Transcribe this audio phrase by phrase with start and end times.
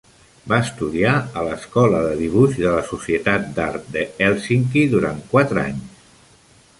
[0.51, 6.17] Va estudiar a l'Escola de Dibuix de la Societat d'Art de Hèlsinki durant quatre anys.